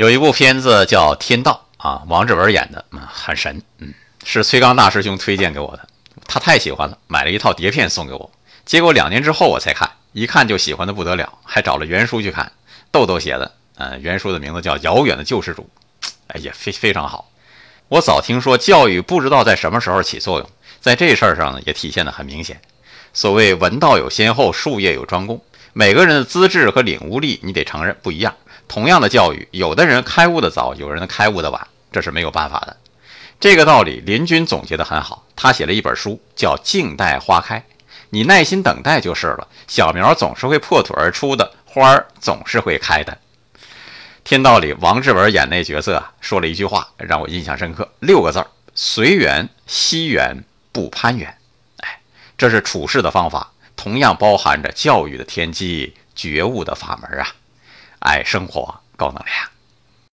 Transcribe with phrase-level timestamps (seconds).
[0.00, 3.92] 有一部片子叫《天道》啊，王志文演的，嗯，很神，嗯，
[4.24, 5.86] 是崔刚大师兄推荐给我的，
[6.26, 8.30] 他太喜欢了，买了一套碟片送给我。
[8.64, 12.50] 结果两年之后我才看，一看就喜欢的不得了，还找了原书去看。
[12.90, 15.68] 豆豆写的，嗯，原书的名字叫《遥远的救世主》，
[16.28, 17.30] 哎呀，非非常好。
[17.88, 20.48] 我早听说教育不知道在什么时候起作用，
[20.80, 22.58] 在这事儿上呢也体现的很明显。
[23.12, 25.42] 所谓文道有先后，术业有专攻。
[25.72, 28.34] 每个人的资质和领悟力，你得承认不一样。
[28.66, 32.76] 同样的教育，有的人开悟的早，有人开悟的晚，这是没有办法的。
[33.38, 35.26] 这个道理，林军总结的很好。
[35.34, 37.58] 他写了一本书，叫《静待花开》，
[38.10, 39.48] 你耐心等待就是了。
[39.66, 43.16] 小苗总是会破土而出的，花儿总是会开的。
[44.22, 51.34] 天道里，王志文演那角色啊，说了一句话让我印象深刻，六个字儿：随缘惜缘不攀缘。
[51.78, 52.00] 哎，
[52.36, 53.50] 这是处事的方法。
[53.82, 57.34] 同样包含着教育的天机、觉悟的法门啊！
[58.00, 59.59] 爱生活，高能量。